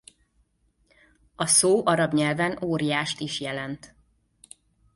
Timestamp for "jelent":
3.39-3.95